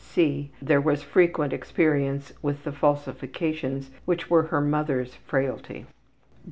(e) 0.17 0.49
There 0.59 0.81
was 0.81 1.03
frequent 1.03 1.53
experience 1.53 2.33
with 2.41 2.63
the 2.63 2.71
falsifications 2.71 3.91
which 4.05 4.31
were 4.31 4.47
her 4.49 4.59
mother's 4.59 5.13
frailty. 5.13 5.85